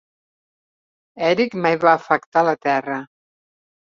Erick 1.27 1.57
mai 1.65 1.77
va 1.83 1.93
afectar 1.99 2.45
la 2.47 2.57
terra. 2.69 2.99